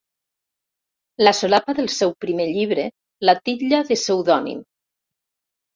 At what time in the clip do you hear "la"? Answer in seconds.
1.27-1.33, 3.31-3.39